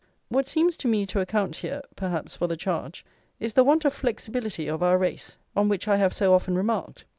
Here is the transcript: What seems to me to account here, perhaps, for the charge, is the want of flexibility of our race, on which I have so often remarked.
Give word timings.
What 0.29 0.47
seems 0.47 0.77
to 0.77 0.87
me 0.87 1.05
to 1.05 1.19
account 1.19 1.57
here, 1.57 1.83
perhaps, 1.95 2.35
for 2.35 2.47
the 2.47 2.57
charge, 2.57 3.05
is 3.39 3.53
the 3.53 3.63
want 3.63 3.85
of 3.85 3.93
flexibility 3.93 4.67
of 4.67 4.81
our 4.81 4.97
race, 4.97 5.37
on 5.55 5.69
which 5.69 5.87
I 5.87 5.97
have 5.97 6.11
so 6.11 6.33
often 6.33 6.55
remarked. 6.55 7.05